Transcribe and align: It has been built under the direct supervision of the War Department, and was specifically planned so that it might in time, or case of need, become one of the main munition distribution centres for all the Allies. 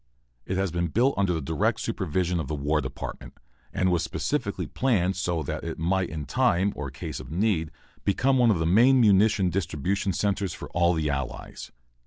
It 0.47 0.57
has 0.57 0.71
been 0.71 0.87
built 0.87 1.13
under 1.15 1.31
the 1.31 1.41
direct 1.43 1.79
supervision 1.79 2.39
of 2.39 2.47
the 2.47 2.55
War 2.55 2.81
Department, 2.81 3.37
and 3.71 3.91
was 3.91 4.01
specifically 4.01 4.65
planned 4.65 5.15
so 5.15 5.43
that 5.43 5.63
it 5.63 5.77
might 5.77 6.09
in 6.09 6.25
time, 6.25 6.73
or 6.75 6.89
case 6.89 7.19
of 7.19 7.29
need, 7.29 7.69
become 8.03 8.39
one 8.39 8.49
of 8.49 8.57
the 8.57 8.65
main 8.65 8.99
munition 8.99 9.51
distribution 9.51 10.11
centres 10.11 10.53
for 10.55 10.69
all 10.71 10.95
the 10.95 11.11
Allies. 11.11 11.71